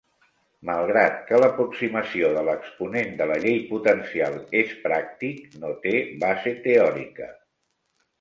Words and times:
Malgrat 0.67 1.17
que 1.25 1.39
l'aproximació 1.41 2.31
de 2.37 2.41
l'exponent 2.47 3.13
de 3.19 3.27
la 3.31 3.37
llei 3.43 3.59
potencial 3.73 4.39
és 4.61 4.73
pràctic, 4.87 5.45
no 5.65 5.71
té 5.85 5.93
base 6.25 6.55
teòrica. 6.65 7.29